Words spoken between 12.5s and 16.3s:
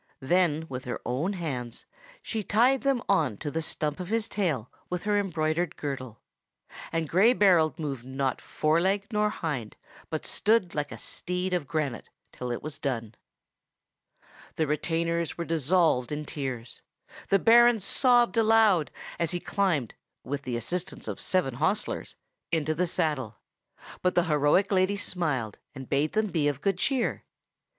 was done. The retainers were dissolved in